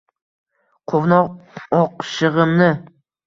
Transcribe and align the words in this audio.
Quvnoq 0.89 1.61
o’qshig’imni? 1.81 2.71